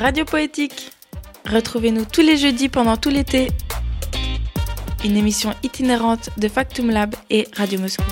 [0.00, 0.92] Radio Poétique.
[1.44, 3.48] Retrouvez-nous tous les jeudis pendant tout l'été.
[5.04, 8.04] Une émission itinérante de Factum Lab et Radio Moscou.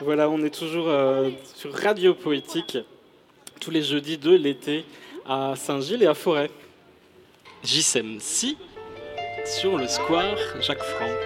[0.00, 2.78] Voilà, on est toujours euh, sur Radio Poétique,
[3.60, 4.84] tous les jeudis de l'été,
[5.28, 6.50] à Saint-Gilles et à Forêt.
[7.64, 8.56] JSM si
[9.44, 11.18] sur le square Jacques Franck.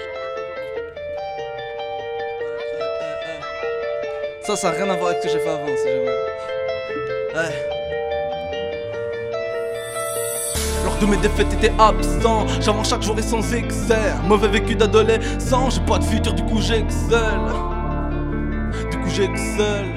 [4.43, 6.49] Ça, ça n'a rien à voir avec ce que j'ai fait avant, si jamais.
[7.34, 7.55] Ouais.
[10.84, 12.47] Lors de mes défaites, t'étais absent.
[12.61, 14.15] J'avance chaque jour et sans excès.
[14.27, 17.52] Mauvais vécu d'adolescent, j'ai pas de futur, du coup j'excelle.
[18.91, 19.95] Du coup j'excelle.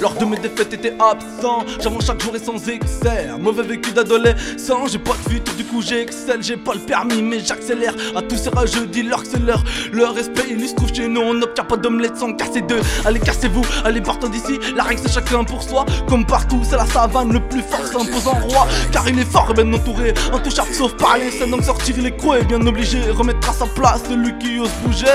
[0.00, 1.64] Lors de mes défaites, t'étais absent.
[1.80, 3.28] J'avance chaque jour et sans excès.
[3.38, 6.42] Mauvais vécu d'adolescent, j'ai pas de futur, du coup j'excelle.
[6.42, 7.94] J'ai pas le permis, mais j'accélère.
[8.16, 9.62] À tous ces rageux, dis-leur que c'est leur.
[9.92, 11.20] Le respect, il se trouve chez nous.
[11.20, 12.80] On n'obtient pas d'omelette sans casser deux.
[13.04, 14.58] Allez, cassez-vous, allez, partons d'ici.
[14.74, 15.86] La règle, c'est chacun pour soi.
[16.08, 18.66] Comme partout, c'est la savane, le plus fort s'impose en roi.
[18.90, 20.12] Car il est fort et bien entouré.
[20.32, 22.98] Intouchable sauf par les scènes, donc sortir les crocs est bien obligé.
[23.10, 25.06] Remettre à sa place celui qui ose bouger.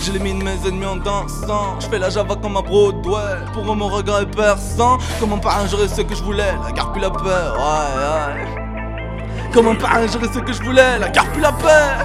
[0.00, 1.80] J'élimine mes ennemis en dansant.
[1.80, 3.44] Je fais la java comme un Broadway.
[3.52, 4.98] Pour eux, mon regret est perçant.
[5.18, 7.24] Comment par un j'aurais ce que je voulais, la garde puis la paix.
[7.24, 9.50] Ouais, ouais.
[9.52, 12.04] Comment par un j'aurais ce que je voulais, la garde puis la paix.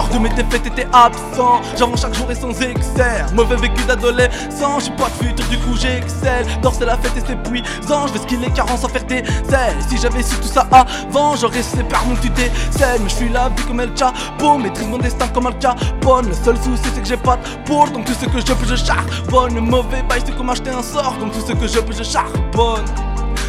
[0.00, 1.60] Lors de mes défaites, t'étais absent.
[1.76, 3.22] J'avance chaque jour et sans excès.
[3.34, 6.46] Mauvais vécu d'adolescent, j'ai pas de futur, du coup j'excelle.
[6.62, 8.06] Dors, c'est la fête et c'est puissant.
[8.06, 9.76] Je vais skiller 40 sans faire des selles.
[9.86, 12.30] Si j'avais su tout ça avant, j'aurais séparé mon tu
[12.70, 13.02] celle.
[13.02, 16.28] Mais je suis la vie comme El Chapo, maîtrise mon destin comme Al Capone.
[16.28, 17.90] Le seul souci, c'est que j'ai pas de pour.
[17.90, 19.54] Donc tout ce que je peux, je charbonne.
[19.54, 21.18] Le mauvais bail, c'est comme acheter un sort.
[21.20, 22.86] Donc tout ce que je peux, je charbonne.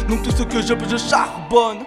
[0.06, 1.78] Donc tout ce que je peux, je charbonne.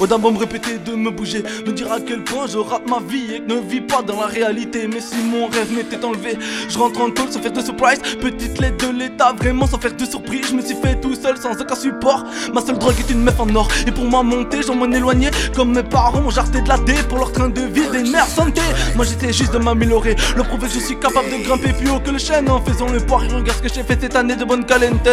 [0.00, 3.00] Odin va me répéter de me bouger, me dire à quel point je rate ma
[3.00, 4.86] vie et que ne vis pas dans la réalité.
[4.86, 8.00] Mais si mon rêve m'était enlevé, je rentre en tôle sans faire de surprise.
[8.20, 10.48] Petite lettre de l'état, vraiment sans faire de surprise.
[10.50, 12.24] Je me suis fait tout seul sans aucun support.
[12.54, 13.68] Ma seule drogue est une meuf en or.
[13.86, 15.30] Et pour moi monter, j'en m'en éloigner.
[15.54, 18.26] Comme mes parents m'ont jarté de la dé pour leur train de vie des mères
[18.26, 18.62] santé.
[18.96, 20.16] Moi j'étais juste de m'améliorer.
[20.36, 23.00] Le prouver je suis capable de grimper plus haut que le chêne en faisant le
[23.00, 23.22] poire.
[23.22, 25.08] Regarde ce que j'ai fait cette année de bonne calente.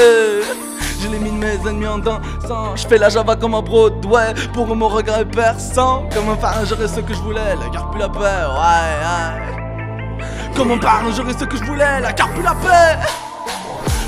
[1.01, 2.75] J'élimine mes ennemis en dansant.
[2.75, 4.33] Je fais la java comme un Broadway.
[4.57, 6.09] Pour mon regret perçant.
[6.11, 7.55] Comme un j'aurais ce que je voulais.
[7.55, 10.25] La garde plus la paix, ouais, ouais.
[10.55, 11.99] Comme un j'aurais ce que je voulais.
[12.01, 13.26] La garde plus la paix.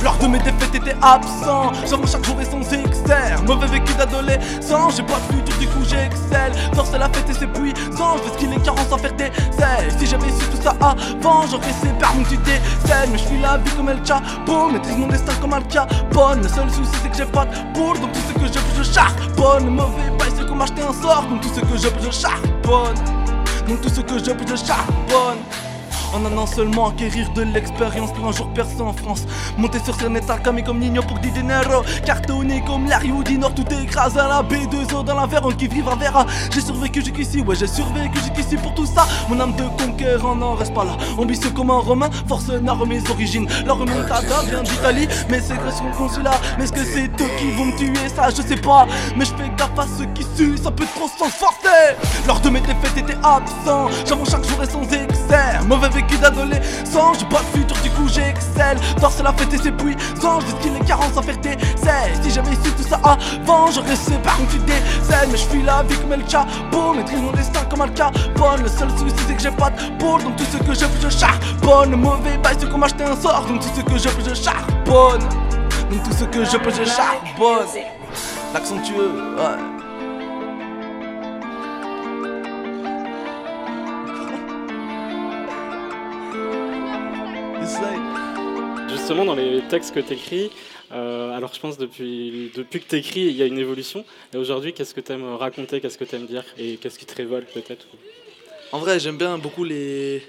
[0.04, 1.72] Lors de mes défaites, t'étais absent.
[1.90, 3.36] J'avance chaque jour et sans excès.
[3.46, 6.54] Mauvais vécu d'adolescent, j'ai pas de futur, du coup j'excelle.
[6.74, 8.18] Force à la fête et c'est puissant.
[8.18, 9.92] Je vais skiller 40 sans faire des selles.
[9.98, 12.38] Si j'avais su tout ça avant, j'aurais séparé mon tu
[12.86, 16.42] celle Mais je suis la vie comme El Chapo, maîtrise mon destin comme Al Capone.
[16.44, 18.00] Le seul souci, c'est que j'ai pas de boule.
[18.00, 19.70] Donc tout ce que je peux, je charbonne.
[19.70, 21.26] Mauvais bail, c'est comme acheter un sort.
[21.30, 22.96] Donc tout ce que je peux, je charbonne.
[23.68, 25.40] Donc tout ce que je peux, je charbonne.
[26.12, 29.26] En un an seulement acquérir de l'expérience pour un jour percé en France.
[29.58, 31.84] Monter sur scène et camé comme Nino pour di dinero.
[32.06, 35.96] Cartonné comme Larry Houdinor, tout est écrasé à la B2O dans la on qui vivra
[35.96, 36.26] verra.
[36.52, 39.06] J'ai survécu jusqu'ici, ouais, j'ai survécu jusqu'ici pour tout ça.
[39.30, 40.98] Mon âme de conquérant n'en reste pas là.
[41.18, 43.48] Ambitieux comme un romain, force n'a mes origines.
[43.66, 46.40] La remontada vient d'Italie, mais c'est grâce au consulat.
[46.58, 48.10] Mais est-ce que c'est eux qui vont me tuer?
[48.16, 48.88] Ça, je sais pas.
[49.16, 51.96] Mais je fais gaffe à ceux qui suent, ça peut trop s'en forcer.
[52.26, 53.90] Lors de mes défaites, t'étais absent.
[54.08, 55.60] J'avance chaque jour et sans excès.
[55.68, 58.78] Mauvais vécu d'adolescent, j'ai pas de futur, du coup j'excelle.
[59.00, 60.40] Dors, c'est la fête et c'est puissant.
[60.40, 61.58] Vais skiller 40 sans faire tes
[62.24, 65.30] Si j'avais su tout ça avant, j'aurais séparé tu décèles.
[65.32, 68.64] Mais je suis la vie comme El Chapo, maîtrise mon destin comme Al Capone.
[68.64, 71.10] Le seul souci, c'est que j'ai pas de boule, donc tout ce que je peux,
[71.10, 71.92] je charbonne.
[71.92, 74.36] Le mauvais bail, c'est comme acheter un sort, donc tout ce que je peux, je
[74.36, 75.22] charbonne.
[75.92, 77.68] Donc tout ce que je peux, je charbonne.
[78.54, 79.79] L'accentueux, ouais.
[89.10, 90.52] Justement, dans les textes que tu écris,
[90.92, 94.06] alors je pense depuis, depuis que tu écris, il y a une évolution.
[94.32, 97.08] Et aujourd'hui, qu'est-ce que tu aimes raconter, qu'est-ce que tu aimes dire et qu'est-ce qui
[97.08, 97.88] te révolte peut-être
[98.72, 100.22] En vrai, j'aime bien beaucoup les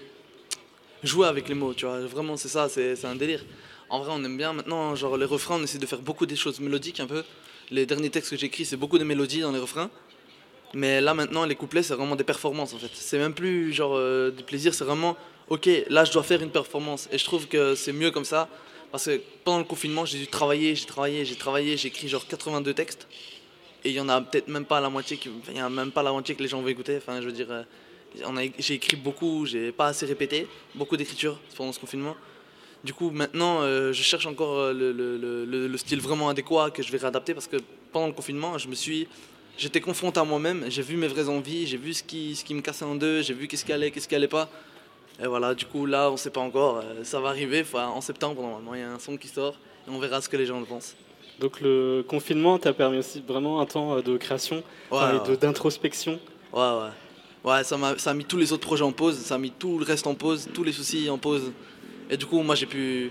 [1.03, 2.01] jouer avec les mots, tu vois.
[2.07, 3.45] Vraiment, c'est ça, c'est un délire.
[3.91, 6.37] En vrai, on aime bien maintenant, genre les refrains, on essaie de faire beaucoup des
[6.37, 7.23] choses mélodiques un peu.
[7.71, 9.91] Les derniers textes que j'écris, c'est beaucoup de mélodies dans les refrains.
[10.73, 12.89] Mais là maintenant, les couplets, c'est vraiment des performances en fait.
[12.95, 15.19] C'est même plus genre euh, du plaisir, c'est vraiment
[15.51, 17.11] ok, là je dois faire une performance.
[17.13, 18.49] Et je trouve que c'est mieux comme ça.
[18.91, 22.27] Parce que pendant le confinement, j'ai dû travailler, j'ai travaillé, j'ai travaillé, j'ai écrit genre
[22.27, 23.07] 82 textes.
[23.85, 25.93] Et il y en a peut-être même pas la moitié, qui, il y a même
[25.93, 26.97] pas la moitié que les gens vont écouter.
[26.97, 31.73] Enfin, je veux dire, euh, j'ai écrit beaucoup, j'ai pas assez répété, beaucoup d'écriture pendant
[31.73, 32.17] ce confinement.
[32.83, 36.71] Du coup, maintenant, euh, je cherche encore euh, le, le, le, le, style vraiment adéquat
[36.71, 37.59] que je vais réadapter parce que
[37.93, 39.07] pendant le confinement, je me suis,
[39.59, 42.55] j'étais confronté à moi-même, j'ai vu mes vraies envies, j'ai vu ce qui, ce qui
[42.55, 44.49] me cassait en deux, j'ai vu qu'est-ce qui allait, qu'est-ce qui allait pas.
[45.23, 46.79] Et voilà, du coup, là, on sait pas encore.
[46.79, 47.61] euh, ça va arriver.
[47.63, 49.55] Enfin, en septembre, normalement, il y a un son qui sort.
[49.87, 50.97] Et on verra ce que les gens en pensent.
[51.41, 55.37] Donc le confinement t'a permis aussi vraiment un temps euh, de création Ouais, et ouais.
[55.39, 56.19] d'introspection.
[56.53, 56.91] Ouais, ouais.
[57.43, 57.77] Ouais, ça,
[58.11, 60.15] a mis tous les autres projets en pause, ça a mis tout le reste en
[60.15, 61.53] pause, tous les soucis en pause.
[62.11, 63.11] Et du coup, moi, j'ai pu.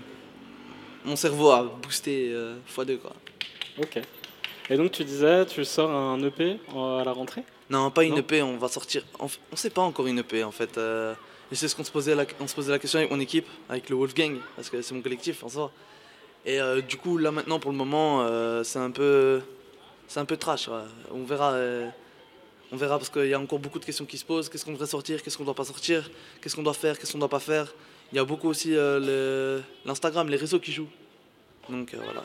[1.04, 3.12] Mon cerveau a boosté euh, x2, quoi.
[3.82, 3.98] Ok.
[4.68, 7.42] Et donc tu disais, tu sors un EP à la rentrée?
[7.70, 8.18] Non, pas une Non?
[8.18, 9.02] EP, on va sortir.
[9.18, 10.78] On, on sait pas encore une EP, en fait.
[10.78, 11.14] euh,
[11.50, 12.24] et c'est ce qu'on se, posait la...
[12.40, 15.02] on se posait la question avec mon équipe, avec le Wolfgang, parce que c'est mon
[15.02, 15.70] collectif en soi.
[16.46, 19.40] Et euh, du coup, là maintenant, pour le moment, euh, c'est un peu.
[20.08, 20.74] C'est un peu trash, ouais.
[21.12, 21.52] On verra.
[21.52, 21.88] euh,
[22.72, 24.48] On verra parce qu'il y a encore beaucoup de questions qui se posent.
[24.48, 25.22] Qu'est-ce qu'on devrait sortir?
[25.22, 26.08] Qu'est-ce qu'on doit pas sortir?
[26.40, 26.98] Qu'est-ce qu'on doit faire?
[26.98, 27.72] Qu'est-ce qu'on doit pas faire?
[28.12, 30.88] Il y a beaucoup aussi le- l'Instagram, les réseaux qui jouent.
[31.68, 32.24] Donc voilà.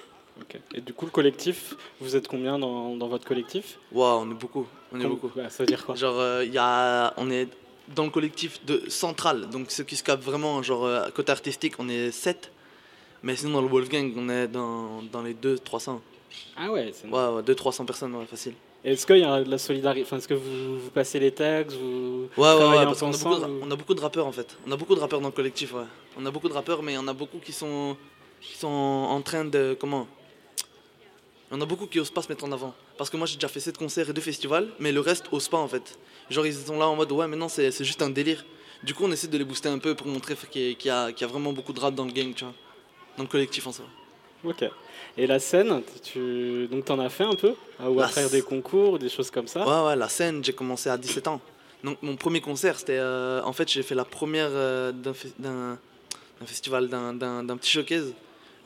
[0.74, 3.78] Et du coup le collectif, vous êtes combien dans, dans votre collectif?
[3.92, 4.68] Waouh, on est beaucoup.
[4.92, 5.32] On est beaucoup.
[5.36, 5.96] bah, Ça veut dire quoi?
[5.96, 7.48] Genre, il y a, on est
[7.90, 11.76] dans le collectif de central, donc ceux qui se capent vraiment, genre euh, côté artistique,
[11.80, 12.52] on est 7.
[13.24, 16.00] Mais sinon, dans le Wolfgang, on est dans, dans les 200-300.
[16.58, 18.54] Ah ouais, c'est Ouais, ouais 200-300 personnes, ouais, facile.
[18.84, 21.76] Est-ce qu'il y a de la solidarité Enfin, est-ce que vous, vous passez les textes
[21.76, 24.56] vous Ouais, ouais, parce qu'on a, beaucoup de, on a beaucoup de rappeurs en fait.
[24.68, 25.86] On a beaucoup de rappeurs dans le collectif, ouais.
[26.18, 27.98] On a beaucoup de rappeurs, mais il y en a beaucoup qui sont,
[28.42, 29.76] qui sont en train de.
[29.80, 30.08] Comment?
[31.50, 32.76] On a beaucoup qui osent pas se mettre en avant.
[32.98, 35.48] Parce que moi j'ai déjà fait 7 concerts et 2 festivals, mais le reste ose
[35.50, 35.98] pas en fait.
[36.30, 38.46] Genre ils sont là en mode ouais, mais non, c'est juste un délire.
[38.84, 41.12] Du coup, on essaie de les booster un peu pour montrer qu'il y, y a,
[41.12, 42.54] qu'il y a vraiment beaucoup de rap dans le gang, tu vois.
[43.18, 43.86] Dans le collectif en soi.
[44.44, 44.64] Ok.
[45.18, 47.54] Et la scène, tu donc t'en as fait un peu?
[47.80, 49.66] Ah, Ou à faire des concours, ou des choses comme ça?
[49.66, 51.42] Ouais, ouais, la scène, j'ai commencé à 17 ans.
[51.84, 52.98] Donc mon premier concert, c'était...
[53.00, 55.80] euh, en fait, j'ai fait la première euh, d'un fe- d'un
[56.40, 58.14] d'un festival, d'un- petit showcase.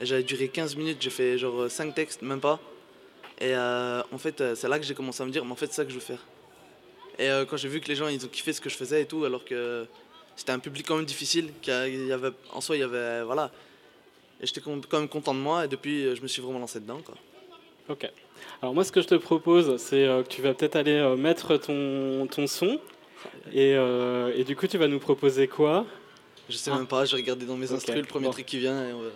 [0.01, 2.59] J'avais duré 15 minutes, j'ai fait genre 5 textes, même pas.
[3.39, 5.55] Et euh, en fait, euh, c'est là que j'ai commencé à me dire, mais en
[5.55, 6.23] fait, c'est ça que je veux faire.
[7.17, 9.01] Et euh, quand j'ai vu que les gens, ils ont kiffé ce que je faisais
[9.01, 9.85] et tout, alors que
[10.35, 13.23] c'était un public quand même difficile, qu'il y avait, en soi, il y avait...
[13.23, 13.51] Voilà.
[14.41, 17.01] Et j'étais quand même content de moi, et depuis, je me suis vraiment lancé dedans,
[17.03, 17.15] quoi.
[17.89, 18.09] Ok.
[18.61, 22.27] Alors moi, ce que je te propose, c'est que tu vas peut-être aller mettre ton,
[22.27, 22.79] ton son.
[23.51, 25.85] Et, euh, et du coup, tu vas nous proposer quoi?
[26.47, 26.77] Je sais Ah.
[26.77, 28.31] même pas, j'ai regardé dans mes Ok, instrus le premier bon.
[28.31, 29.15] truc qui vient, et on verra.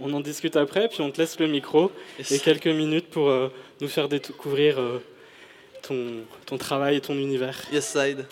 [0.00, 1.90] On en discute après, puis on te laisse le micro
[2.30, 3.48] et quelques minutes pour euh,
[3.80, 5.02] nous faire découvrir euh,
[5.82, 7.62] ton, ton travail et ton univers.
[7.72, 8.26] Yes side.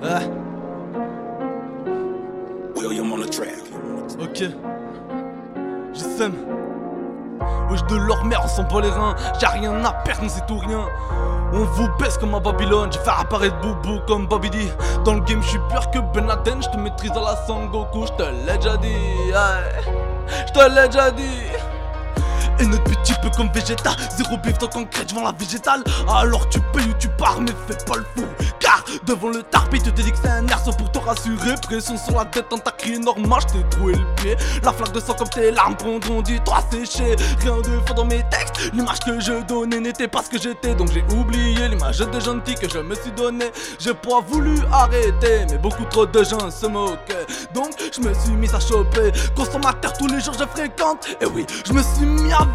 [0.00, 0.22] Ah,
[2.76, 3.58] William on the track.
[4.20, 4.44] ok.
[5.92, 6.57] Je sème.
[7.70, 9.14] Wesh de leur merde, on s'en bat les reins.
[9.40, 10.84] J'ai rien à perdre, on sait tout rien.
[11.52, 12.92] On vous baisse comme à Babylone.
[12.92, 14.70] Je vais faire apparaître Boubou comme Babidi.
[15.04, 16.62] Dans le game, je suis pire que Ben Laden.
[16.62, 19.32] Je te maîtrise à la Sangoku, je te l'ai déjà dit.
[20.46, 21.42] Je te l'ai déjà dit.
[22.60, 23.90] Et notre petit peu comme Vegeta.
[24.16, 25.82] Zéro bif dans concret devant la végétale.
[26.08, 28.26] Alors tu payes ou tu pars mais fais pas le fou.
[28.58, 31.54] Car devant le tarpi tu te dis que c'est un sans pour te rassurer.
[31.62, 34.36] Pression sur la tête en ta crié normal je t'ai troué le pied.
[34.64, 38.04] La flaque de sang comme tes larmes prendront du droit séché Rien de faux dans
[38.04, 38.72] mes textes.
[38.72, 40.74] L'image que je donnais n'était pas ce que j'étais.
[40.74, 43.46] Donc j'ai oublié l'image de gentil que je me suis donné.
[43.78, 47.26] J'ai pas voulu arrêter Mais beaucoup trop de gens se moquaient.
[47.54, 49.12] Donc je me suis mis à choper.
[49.36, 51.06] Consommateur tous les jours je fréquente.
[51.20, 52.47] Et oui je me suis mis à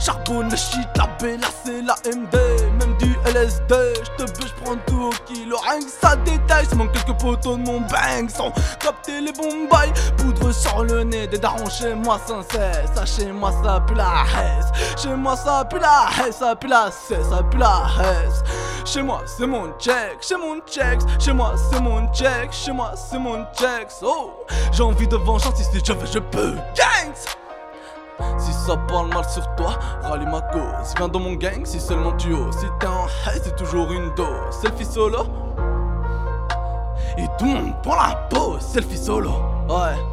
[0.00, 2.36] Charbonne, le shit, la B, la C, la MD
[2.78, 3.74] Même du LSD
[4.04, 5.56] Je te veux, je prends tout au kilo.
[5.58, 8.28] Rien ça détaille Je manque quelques poteaux de mon bang.
[8.28, 12.90] Sans capter les bombay Poudre sur le nez Des darons chez moi sans cesse.
[12.94, 15.00] Ça chez moi ça pue la haisse.
[15.00, 18.42] Chez moi ça pue la haisse Ça pue la cesse, ça pue la haisse.
[18.84, 21.00] Chez moi c'est mon check Chez mon check.
[21.20, 23.88] Chez moi c'est mon check Chez moi c'est mon check.
[24.02, 26.56] Oh J'ai envie de vengeance Si je veux je peux.
[26.74, 27.41] Gangs
[28.38, 30.94] si ça parle mal sur toi, rallume ma cause.
[30.96, 32.56] Viens dans mon gang si seulement tu oses.
[32.56, 34.54] Si t'es en haine, c'est toujours une dose.
[34.60, 35.24] Selfie solo.
[37.18, 38.60] Et tout le monde prend la pause.
[38.60, 39.30] Selfie solo.
[39.68, 40.11] Ouais.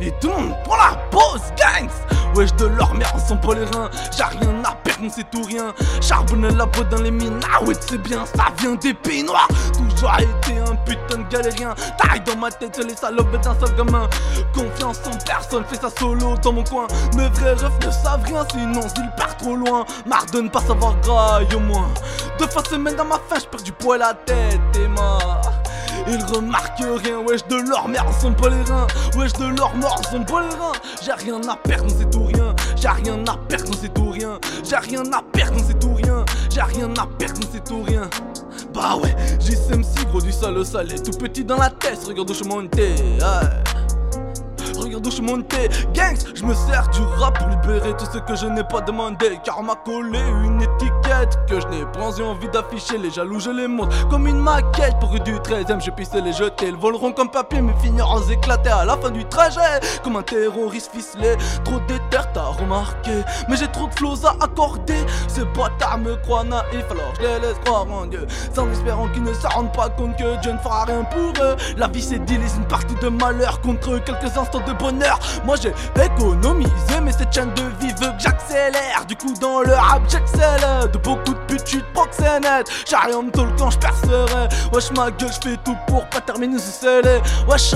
[0.00, 1.90] Et tout le monde prend la pause, gangs.
[2.34, 3.90] Wesh de leur merde, on les reins.
[4.16, 5.74] J'ai rien à perdre, on sait tout rien.
[6.00, 7.40] Charbonne la peau dans les mines.
[7.52, 11.74] Ah ouais, c'est bien, ça vient des pays noirs Toujours été un putain de galérien.
[11.98, 14.08] Taille dans ma tête, les salopes d'un seul gamin.
[14.54, 16.86] Confiance en personne, fais ça solo dans mon coin.
[17.16, 19.84] Mes vrais refs ne savent rien, sinon ils partent trop loin.
[20.06, 21.88] Marre de ne pas savoir graille au moins.
[22.38, 25.18] Deux fois semaine dans ma faim, j'perds du poids la tête et ma
[26.10, 28.86] ils remarquent rien, wesh de leur merde, on sont pas les reins.
[29.16, 30.72] Wesh de leur mort, on sont pas les reins.
[31.02, 32.54] J'ai rien à perdre, sait tout rien.
[32.76, 34.38] J'ai rien à perdre, sait tout rien.
[34.64, 36.24] J'ai rien à perdre, sait tout rien.
[36.50, 38.08] J'ai rien à perdre, sait tout rien.
[38.74, 42.32] Bah ouais, j'ai si gros du sale au salé Tout petit dans la tête, regarde
[42.32, 43.87] je montais ouais.
[44.98, 45.68] Regarde regarde où je monté.
[45.94, 49.38] Gangs, je me sers du rap pour libérer tout ce que je n'ai pas demandé.
[49.44, 52.98] Car m'a collé une étiquette que je n'ai pas envie d'afficher.
[52.98, 54.98] Les jaloux, je les montre comme une maquette.
[55.00, 56.68] Pour du 13ème, je puisse les jeter.
[56.68, 59.80] Ils voleront comme papier, mais finiront éclatés à la fin du trajet.
[60.02, 61.36] Comme un terroriste ficelé.
[61.64, 63.22] Trop d'éther, t'as remarqué.
[63.48, 65.06] Mais j'ai trop de flots à accorder.
[65.28, 68.26] Ces bâtards me croient naïf, alors je les laisse croire en Dieu.
[68.54, 71.56] Sans espérant qu'ils ne se rendent pas compte que Dieu ne fera rien pour eux.
[71.76, 74.87] La vie c'est deal une partie de malheur contre quelques instants de bonheur.
[75.44, 79.04] Moi j'ai économisé, mais cette chaîne de vie veut que j'accélère.
[79.06, 80.90] Du coup, dans le rap, j'excelle.
[80.92, 82.68] De beaucoup de putes, tu proxénète.
[82.88, 84.48] J'ai rien de tout quand je percerai.
[84.72, 87.20] Wesh, ma gueule, je fais tout pour pas terminer ce scellé.
[87.48, 87.74] Wesh,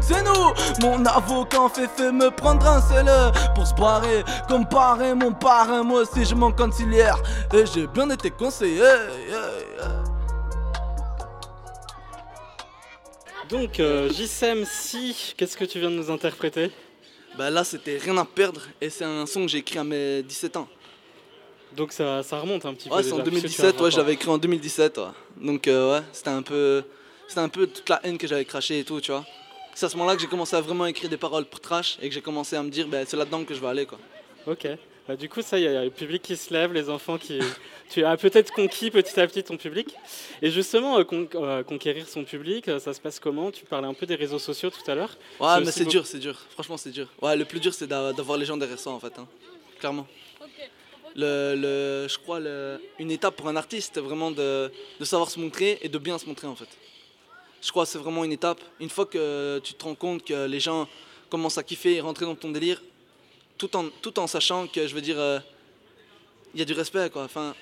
[0.00, 0.52] c'est nous.
[0.80, 3.30] Mon avocat fait fait me prendre un scellé.
[3.54, 5.82] Pour se barrer, comparer mon parrain.
[5.82, 7.18] Moi aussi, je m'en concilière.
[7.52, 8.82] Et j'ai bien été conseillé.
[13.48, 16.70] Donc, euh, JSM, si, qu'est-ce que tu viens de nous interpréter?
[17.36, 20.22] Bah là, c'était Rien à perdre et c'est un son que j'ai écrit à mes
[20.22, 20.68] 17 ans.
[21.76, 23.02] Donc ça, ça remonte un petit ouais, peu.
[23.02, 25.00] c'est en 2017, ouais, j'avais écrit en 2017.
[25.40, 26.82] Donc euh, ouais, c'était un peu
[27.26, 29.24] c'était un peu toute la haine que j'avais craché et tout, tu vois.
[29.74, 32.08] C'est à ce moment-là que j'ai commencé à vraiment écrire des paroles pour trash et
[32.08, 33.98] que j'ai commencé à me dire, bah, c'est là-dedans que je vais aller, quoi.
[34.46, 34.66] Ok.
[35.08, 37.38] Bah, du coup, ça, il y, a le public qui se lève, les enfants qui.
[37.88, 39.88] tu as peut-être conquis petit à petit ton public.
[40.42, 43.50] Et justement, euh, euh, conquérir son public, euh, ça se passe comment?
[43.50, 45.16] Tu parlais un peu des réseaux sociaux tout à l'heure.
[45.40, 46.38] Ouais, mais c'est dur, c'est dur.
[46.50, 47.08] Franchement, c'est dur.
[47.22, 49.18] Ouais, le plus dur, c'est d'avoir les gens derrière ça, en fait.
[49.18, 49.26] Hein.
[49.78, 50.06] Clairement.
[51.16, 55.30] Le, le, je crois le, une étape pour un artiste, c'est vraiment de, de, savoir
[55.30, 56.68] se montrer et de bien se montrer, en fait.
[57.62, 58.60] Je crois que c'est vraiment une étape.
[58.78, 60.86] Une fois que tu te rends compte que les gens
[61.30, 62.82] commencent à kiffer et rentrer dans ton délire,
[63.58, 65.40] tout en, tout en sachant que, je veux dire, euh,
[66.54, 67.24] il y a du respect, quoi.
[67.24, 67.54] Enfin,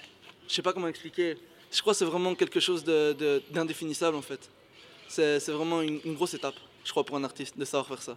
[0.46, 1.36] je sais pas comment expliquer.
[1.72, 4.48] Je crois que c'est vraiment quelque chose d'indéfinissable, de, en fait.
[5.08, 8.16] C'est vraiment une, grosse étape, je crois, pour un artiste, de savoir faire ça.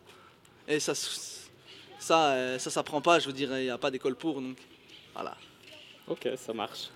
[0.68, 4.16] Et ça, ça, euh, ça s'apprend pas, je veux dire, il n'y a pas d'école
[4.16, 4.58] pour, donc
[5.14, 5.36] voilà.
[6.08, 6.90] Ok, ça marche.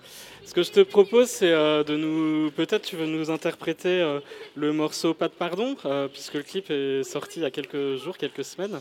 [0.44, 2.50] Ce que je te propose, c'est euh, de nous.
[2.50, 4.20] Peut-être tu veux nous interpréter
[4.56, 5.76] le morceau Pas de pardon,
[6.12, 8.80] puisque le clip est sorti il y a quelques jours, quelques semaines.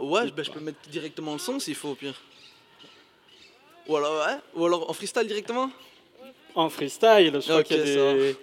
[0.00, 2.20] Ouais, bah, je peux mettre directement le son s'il faut au pire.
[3.88, 5.70] Ou alors, ouais Ou alors en freestyle directement
[6.54, 8.36] En freestyle, je crois qu'il y a des...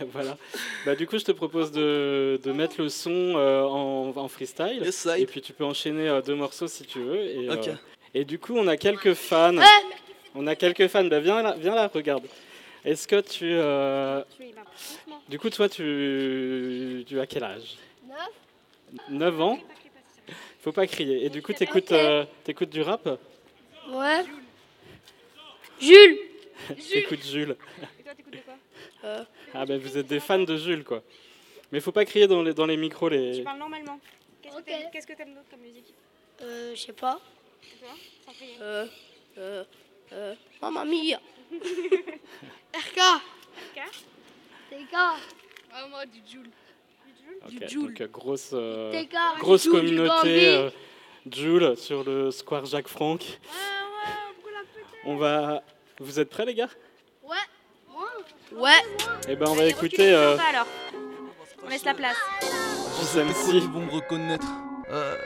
[0.12, 0.36] voilà.
[0.84, 4.82] Bah, du coup, je te propose de, de mettre le son euh, en, en, freestyle.
[5.16, 7.22] et puis tu peux enchaîner euh, deux morceaux si tu veux.
[7.22, 7.74] Et, euh,
[8.14, 9.56] et du coup, on a quelques fans.
[10.34, 11.04] On a quelques fans.
[11.04, 12.24] Bah, viens, là, viens là, regarde.
[12.84, 13.56] Est-ce que tu.
[15.28, 17.76] Du coup, toi, tu, tu as quel âge?
[19.08, 19.58] 9 ans.
[20.66, 21.24] Faut pas crier.
[21.24, 23.08] Et du coup, t'écoutes euh, écoutes du rap
[23.88, 24.24] Ouais.
[25.80, 26.18] Jules
[26.92, 27.56] T'écoutes Jules.
[28.00, 28.54] Et toi, t'écoutes quoi
[29.04, 29.24] euh.
[29.54, 31.04] Ah ben vous êtes des fans de Jules, quoi.
[31.70, 33.08] Mais faut pas crier dans les, dans les micros.
[33.08, 33.36] Les...
[33.36, 34.00] Tu parles normalement.
[34.42, 35.94] Qu'est-ce que t'aimes d'autre comme musique
[36.42, 37.20] Euh, je sais pas.
[37.62, 37.94] Et toi
[38.26, 38.56] Sans crier.
[38.60, 38.86] Euh,
[39.38, 39.64] euh,
[40.14, 41.20] euh, Mamma mia
[42.74, 42.98] RK
[43.54, 43.82] RK
[44.70, 44.94] TK
[45.72, 46.50] Ah, moi, du Jules.
[47.46, 49.04] Okay, donc euh, grosse, euh,
[49.38, 50.70] grosse communauté euh,
[51.30, 53.20] Jules sur le square Jacques Franck.
[53.20, 54.52] Ouais, ouais,
[55.04, 55.62] on va.
[56.00, 56.68] Vous êtes prêts les gars?
[57.22, 57.36] Ouais.
[58.52, 58.70] Ouais.
[59.28, 60.12] Et eh ben on va écouter.
[60.12, 60.36] Euh...
[60.50, 60.66] alors.
[61.64, 62.16] On laisse la place.
[63.52, 64.46] Ils vont me reconnaître.
[64.90, 65.16] Euh...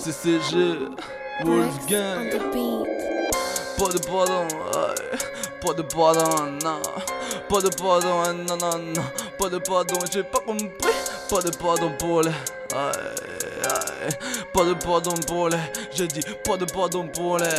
[0.00, 0.76] CCG.
[1.44, 2.30] Wolfgang.
[3.78, 4.48] Pas de pardon.
[5.68, 6.80] Pas de pardon, non.
[7.46, 9.02] Pas de pardon, non, non, non.
[9.38, 10.66] Pas de pardon, j'ai pas compris.
[11.28, 12.30] Pas de pardon pour les.
[14.54, 15.58] Pas de pardon pour les.
[15.94, 17.50] J'ai dit pas de pardon pour les.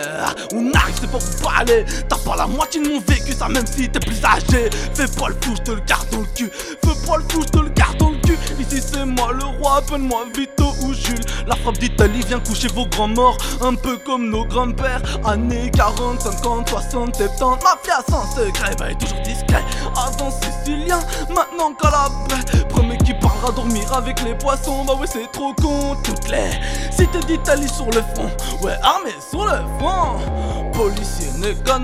[0.53, 1.85] On arrive, c'est pour vous parler.
[2.09, 4.71] T'as pas la moitié de mon vécu, ça même si t'es plus âgé.
[4.95, 6.49] Fais pas le fou, je te le garde dans le cul.
[6.51, 7.88] Fais pas le fou, je te le garde
[8.71, 11.25] Ici c'est moi le roi, appelle-moi Vito ou Jules.
[11.47, 13.37] La frappe d'Italie vient coucher vos grands morts.
[13.61, 15.01] Un peu comme nos grands-pères.
[15.25, 17.63] Années 40, 50, 60, 70.
[17.63, 19.63] Mafia sans secret, bah toujours discret.
[19.95, 20.99] Avant sicilien,
[21.29, 24.85] maintenant paix Premier qui parlera dormir avec les poissons.
[24.85, 25.95] Bah ouais, c'est trop con.
[26.03, 26.51] Toutes les
[26.91, 28.29] cités d'Italie sur le front.
[28.61, 30.19] Ouais, armée sur le front.
[30.73, 31.27] Policier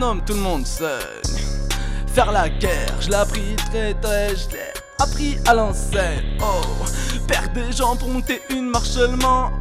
[0.02, 0.84] homme, tout le monde sait.
[2.14, 6.38] Faire la guerre, je l'ai appris très très, je appris à l'enseigne.
[6.42, 6.62] Oh,
[7.28, 9.52] perdre des gens pour monter une marche seulement.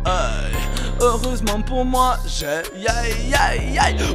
[1.01, 2.63] Heureusement pour moi, j'ai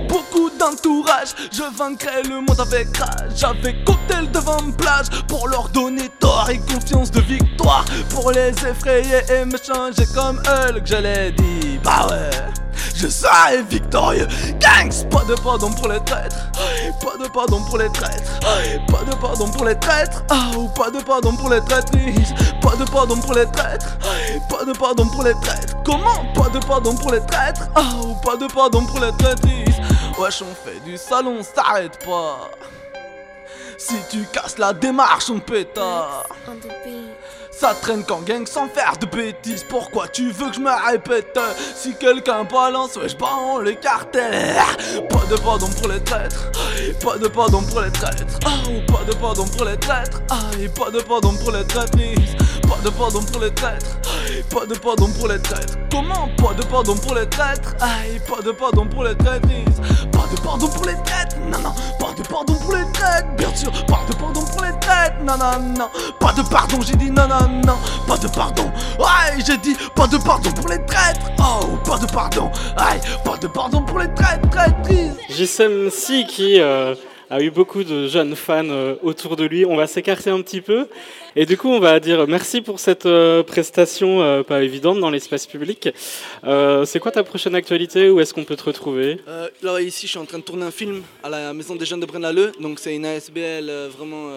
[0.08, 1.30] beaucoup d'entourage.
[1.52, 3.32] Je vaincrai le monde avec rage.
[3.36, 7.86] J'avais cocktail devant plage pour leur donner tort et confiance de victoire.
[8.10, 11.80] Pour les effrayer et me changer comme eux que je l'ai dit.
[11.84, 12.69] Bah ouais.
[13.00, 14.28] Je serai victorieux.
[14.60, 16.36] Gangs, pas de pardon pour les traîtres.
[17.02, 18.40] Pas de pardon pour les traîtres.
[18.42, 20.24] Pas de pardon pour les traîtres.
[20.30, 22.34] Ah, pas de pardon pour les traîtrises.
[22.62, 23.98] Pas de pardon pour les traîtres.
[24.50, 25.76] Pas de pardon pour les traîtres.
[25.86, 27.70] Comment Pas de pardon pour les traîtres?
[28.04, 29.80] Ou pas de pardon pour les traîtrises.
[30.18, 32.50] Wesh, on fait du salon, s'arrête pas.
[33.78, 36.26] Si tu casses la démarche, on pétard.
[37.60, 39.66] Ça traîne qu'en gang sans faire de bêtises.
[39.68, 41.38] Pourquoi tu veux que je me répète
[41.76, 44.56] Si quelqu'un balance, ouais, je en le cartel.
[45.10, 46.50] Pas de pardon pour les traîtres.
[47.04, 48.40] Pas de pardon pour les traîtres.
[48.46, 50.22] Oh, pas de pardon pour les traîtres.
[50.30, 52.36] Aïe, pas de pardon pour les traîtrises.
[52.62, 53.98] Pas de pardon pour les traîtres.
[54.50, 55.74] Pas de pardon pour les traîtres.
[55.92, 57.76] Comment Pas de pardon pour les traîtres.
[57.82, 59.82] Aïe, pas de pardon pour les traîtrises.
[60.14, 61.36] Pas de pardon pour les traîtres.
[61.52, 63.28] Non, non, pas de pardon pour les traîtres.
[63.38, 65.18] Bien sûr, pas de pardon pour les traîtres.
[65.24, 65.90] Non, non, non.
[66.20, 67.78] Pas de pardon, j'ai dit non, non, non.
[68.08, 68.72] Pas de pardon.
[69.00, 71.32] Aïe, j'ai dit pas de pardon pour les traîtres.
[71.40, 72.52] Oh, pas de pardon.
[72.78, 75.18] Aïe, pas de pardon pour les traîtres, traîtrises.
[75.30, 76.96] JSM Si qui euh,
[77.30, 79.66] a eu beaucoup de jeunes fans euh, autour de lui.
[79.66, 80.88] On va s'écarter un petit peu.
[81.36, 85.12] Et du coup, on va dire merci pour cette euh, prestation euh, pas évidente dans
[85.12, 85.90] l'espace public.
[86.44, 88.10] C'est quoi ta prochaine actualité?
[88.10, 89.20] Où est-ce qu'on peut te retrouver?
[89.62, 92.00] Là, ici, je suis en train de tourner un film à la Maison des Jeunes
[92.00, 92.54] de Braine-l'Alleud.
[92.60, 94.30] Donc, c'est une ASBL vraiment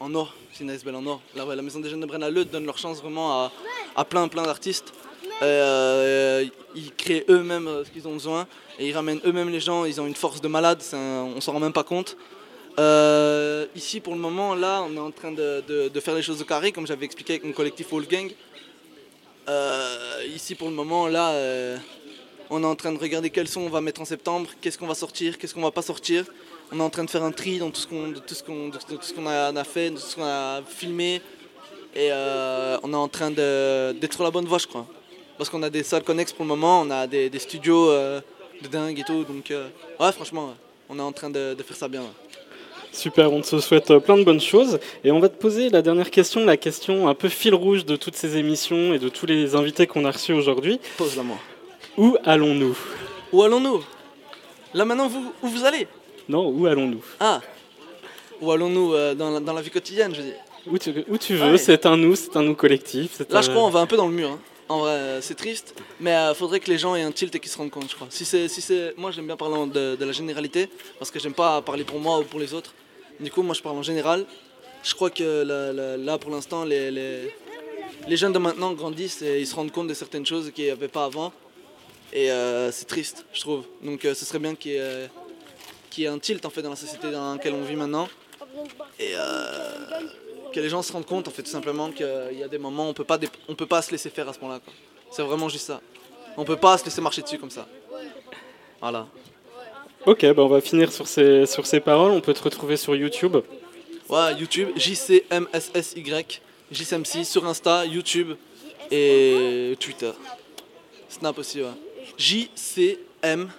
[0.00, 0.34] en or.
[0.52, 1.20] C'est une ASBL en or.
[1.36, 3.52] Là, ouais, la Maison des Jeunes de Braine-l'Alleud donne leur chance vraiment à,
[3.96, 4.92] à plein, plein d'artistes.
[5.42, 6.44] Euh,
[6.74, 8.46] ils créent eux-mêmes euh, ce qu'ils ont besoin
[8.78, 9.84] et ils ramènent eux-mêmes les gens.
[9.84, 12.16] Ils ont une force de malade, un- on s'en rend même pas compte.
[12.78, 16.44] Euh, ici, pour le moment, là, on est en train de, faire les choses au
[16.44, 18.32] carré, comme j'avais expliqué avec mon collectif Wolfgang.
[19.48, 21.76] Euh, ici, pour le moment, là, euh,
[22.48, 24.86] on est en train de regarder quels sons on va mettre en septembre, qu'est-ce qu'on
[24.86, 26.24] va sortir, qu'est-ce qu'on va pas sortir.
[26.70, 28.14] On est en train de faire un tri dans tout ce qu'on, a,
[29.64, 31.20] fait, de tout ce qu'on a filmé.
[31.94, 34.86] Et euh, on est en train d'être sur la bonne voie, je crois.
[35.42, 38.20] Parce qu'on a des salles connexes pour le moment, on a des, des studios euh,
[38.62, 39.24] de dingue et tout.
[39.24, 39.66] Donc, euh,
[39.98, 40.54] ouais, franchement, ouais,
[40.88, 42.04] on est en train de, de faire ça bien.
[42.92, 44.78] Super, on te souhaite euh, plein de bonnes choses.
[45.02, 47.96] Et on va te poser la dernière question, la question un peu fil rouge de
[47.96, 50.78] toutes ces émissions et de tous les invités qu'on a reçus aujourd'hui.
[50.96, 51.38] Pose-la moi.
[51.98, 52.78] Où allons-nous?
[53.32, 53.82] Où allons-nous?
[54.74, 55.88] Là maintenant, vous, où vous allez?
[56.28, 57.02] Non, où allons-nous?
[57.18, 57.40] Ah
[58.40, 60.36] Où allons-nous euh, dans, la, dans la vie quotidienne, je veux dire?
[60.68, 61.58] Où tu, où tu veux, Ouais.
[61.58, 63.18] c'est un nous, c'est un nous collectif.
[63.28, 64.28] Là, un- je crois on va un peu dans le mur.
[64.30, 64.38] hein.
[64.72, 67.40] En vrai, euh, c'est triste, mais il faudrait que les gens aient un tilt et
[67.40, 68.06] qu'ils se rendent compte, je crois.
[68.08, 71.60] Si c'est, si c'est, moi, j'aime bien parler de, la généralité parce que j'aime pas
[71.60, 72.72] parler pour moi ou pour les autres.
[73.20, 74.24] Du coup, moi, je parle en général.
[74.82, 75.44] Je crois que
[75.98, 77.34] là, pour l'instant, les, les,
[78.08, 80.70] les jeunes de maintenant grandissent et ils se rendent compte de certaines choses qu'il n'y
[80.70, 81.34] avait pas avant.
[82.14, 83.64] Et euh, c'est triste, je trouve.
[83.82, 84.80] Donc, euh, ce serait bien qu'il y, ait,
[86.06, 88.08] euh, un tilt en fait dans la société dans laquelle on vit maintenant.
[88.98, 90.00] Et euh,
[90.52, 92.86] que les gens se rendent compte en fait tout simplement qu'il y a des moments
[92.86, 94.72] où on peut pas on peut pas se laisser faire à ce moment-là quoi.
[95.10, 95.80] C'est vraiment juste ça.
[96.36, 97.66] On peut pas se laisser marcher dessus comme ça.
[98.80, 99.06] Voilà.
[100.06, 102.12] Ok, bah on va finir sur ces, sur ces paroles.
[102.12, 103.36] On peut te retrouver sur YouTube.
[104.08, 106.02] Ouais, YouTube JCMSSY
[106.70, 108.34] JCMC sur Insta, YouTube
[108.90, 110.12] et Twitter.
[111.08, 111.68] Snap aussi ouais.
[112.16, 113.50] JCM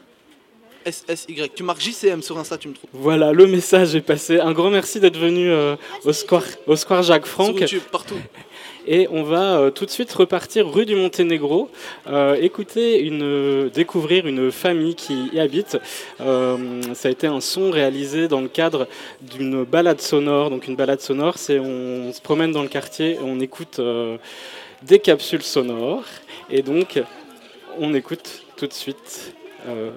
[0.85, 1.49] SSY.
[1.55, 2.89] Tu marques JCM sur Insta, tu me trouves.
[2.93, 4.39] Voilà, le message est passé.
[4.39, 7.59] Un grand merci d'être venu euh, au, square, au Square Jacques Sur Franck.
[7.59, 8.15] YouTube, partout.
[8.85, 11.69] Et on va euh, tout de suite repartir rue du Monténégro,
[12.07, 15.77] euh, écouter une, découvrir une famille qui y habite.
[16.19, 18.87] Euh, ça a été un son réalisé dans le cadre
[19.21, 20.49] d'une balade sonore.
[20.49, 24.17] Donc une balade sonore, c'est on se promène dans le quartier et on écoute euh,
[24.81, 26.03] des capsules sonores.
[26.49, 27.01] Et donc
[27.79, 29.33] on écoute tout de suite
[29.67, 29.91] euh,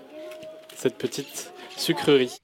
[0.77, 2.39] cette petite sucrerie.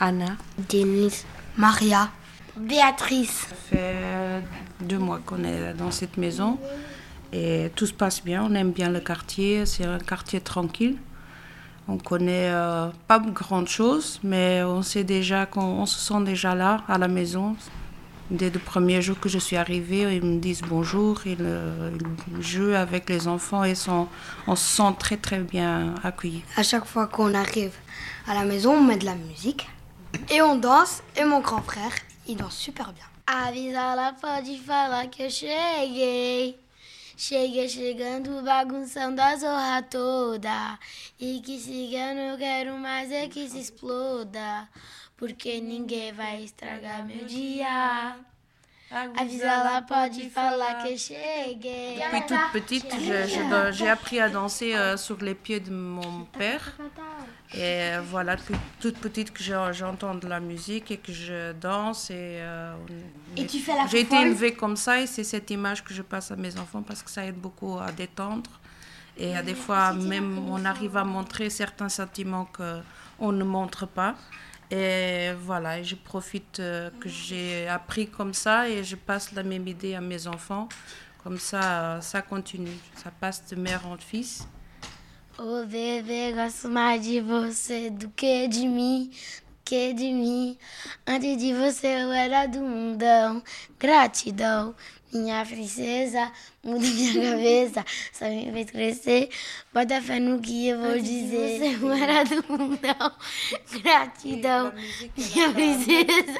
[0.00, 0.36] Anna.
[0.70, 1.24] Denise,
[1.56, 2.10] Maria,
[2.56, 3.46] Béatrice.
[3.48, 4.42] Ça fait
[4.80, 6.58] deux mois qu'on est dans cette maison
[7.32, 8.44] et tout se passe bien.
[8.44, 9.66] On aime bien le quartier.
[9.66, 10.96] C'est un quartier tranquille.
[11.86, 16.54] On connaît euh, pas grande chose, mais on sait déjà qu'on on se sent déjà
[16.54, 17.56] là à la maison.
[18.30, 21.46] Dès le premier jour que je suis arrivée, ils me disent bonjour, ils,
[22.32, 24.08] ils jouent avec les enfants et sont,
[24.46, 26.42] on se sent très très bien accueillis.
[26.56, 27.74] À chaque fois qu'on arrive
[28.26, 29.68] à la maison, on met de la musique
[30.30, 31.02] et on danse.
[31.16, 31.92] Et mon grand frère,
[32.26, 33.04] il danse super bien.
[33.26, 36.58] Avisa lá pode falar que eu cheguei.
[37.16, 40.78] Cheguei chegando, bagunçando a zorra toda.
[41.18, 44.68] E que cigano eu quero mais é que se exploda.
[45.24, 48.14] Porque ninguém vai estragar meu dia.
[49.16, 51.98] Avisa lá, pode falar que eu cheguei.
[51.98, 52.94] Depuis toute petite,
[53.72, 56.74] j'ai appris à danser euh, sur les pieds de mon père.
[57.54, 58.36] Et voilà,
[58.80, 62.10] toute petite que j'entends de la musique et que je danse.
[62.10, 62.44] Et,
[63.34, 66.02] et tu fais la J'ai été élevée comme ça et c'est cette image que je
[66.02, 68.50] passe à mes enfants parce que ça aide beaucoup à détendre.
[69.16, 72.46] Et à des fois, même, on arrive à montrer certains sentiments
[73.18, 74.16] qu'on ne montre pas.
[74.76, 79.68] Et voilà, je profite euh, que j'ai appris comme ça et je passe la même
[79.68, 80.68] idée à mes enfants.
[81.22, 82.76] Comme ça, ça continue.
[82.96, 84.48] Ça passe de mère en fils.
[85.38, 89.10] Oh bébé, gosto mais de você do que de mim,
[89.64, 90.56] que de mim.
[91.06, 93.42] Antes de você eu era do mundão.
[93.78, 94.74] Gratidão,
[95.14, 96.30] minha princesa,
[96.62, 99.28] muda minha cabeça, só me fez crescer.
[99.72, 101.78] Bota fé no que eu vou dizer.
[101.78, 103.12] Você era do mundão,
[103.82, 104.72] gratidão,
[105.16, 106.38] minha princesa.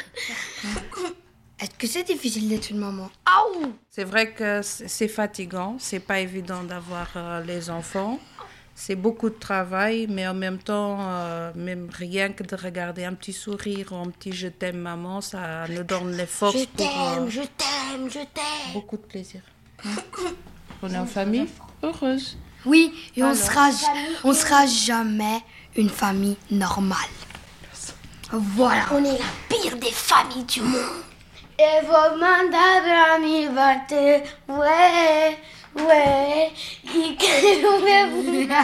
[1.56, 3.10] Est-ce que c'est difficile d'être une maman?
[3.90, 8.18] C'est vrai que c'est fatigant, c'est pas évident d'avoir euh, les enfants.
[8.76, 13.14] C'est beaucoup de travail, mais en même temps, euh, même rien que de regarder un
[13.14, 16.58] petit sourire ou un petit je t'aime maman, ça nous donne les forces.
[16.58, 18.72] Je t'aime, je t'aime, je t'aime.
[18.72, 19.42] Beaucoup de plaisir.
[20.82, 21.46] on est en famille?
[21.82, 22.36] Heureuse.
[22.66, 23.68] Oui, et on sera,
[24.24, 25.40] on sera jamais
[25.76, 26.98] une famille normale.
[28.32, 28.86] Voilà.
[28.90, 31.04] On est la pire des familles du monde.
[31.58, 32.74] Et vos mandats
[35.76, 36.52] amis ouais.
[37.82, 38.54] Ouais,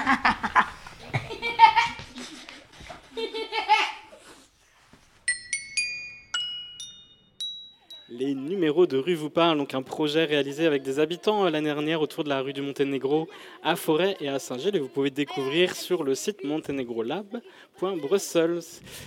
[8.21, 11.71] Les numéros de rue vous parlent, donc un projet réalisé avec des habitants euh, l'année
[11.71, 13.31] dernière autour de la rue du Monténégro
[13.63, 14.77] à Forêt et à Saint-Gilles.
[14.77, 18.61] Et vous pouvez découvrir sur le site monténégrolab.brussels.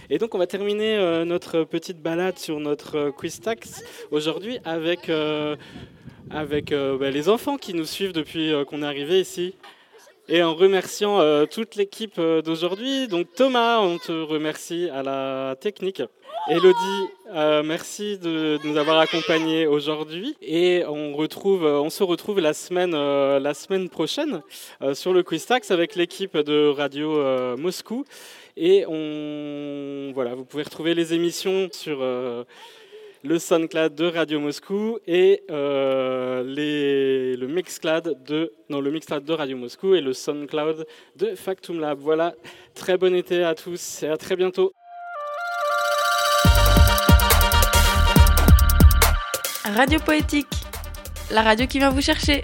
[0.10, 4.58] Et donc on va terminer euh, notre petite balade sur notre euh, quiz tax aujourd'hui
[4.65, 5.12] avec
[6.32, 9.54] avec euh, bah, les enfants qui nous suivent depuis qu'on est arrivé ici.
[10.29, 13.07] Et en remerciant euh, toute l'équipe d'aujourd'hui.
[13.07, 16.01] Donc Thomas, on te remercie à la technique.
[16.49, 20.36] Elodie, merci de, nous avoir accompagnés aujourd'hui.
[20.41, 24.41] Et on, se retrouve la semaine, prochaine
[24.93, 28.03] sur le Quistax avec l'équipe de Radio Moscou.
[28.57, 32.03] Et voilà, vous pouvez retrouver les émissions sur
[33.23, 39.95] le SoundCloud de Radio Moscou et euh, le Mixcloud de le Mixcloud de Radio Moscou
[39.95, 41.99] et le SoundCloud de Factum Lab.
[41.99, 42.33] Voilà,
[42.75, 44.73] très bon été à tous et à très bientôt.
[49.63, 50.47] Radio Poétique,
[51.31, 52.43] la radio qui vient vous chercher.